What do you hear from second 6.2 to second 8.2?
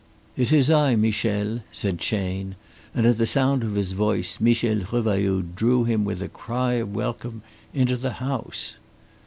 a cry of welcome into the